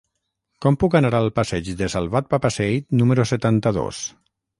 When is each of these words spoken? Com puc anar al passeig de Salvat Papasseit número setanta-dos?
Com 0.65 0.77
puc 0.83 0.95
anar 0.99 1.11
al 1.17 1.27
passeig 1.39 1.69
de 1.81 1.89
Salvat 1.95 2.31
Papasseit 2.31 2.87
número 3.03 3.27
setanta-dos? 3.33 4.01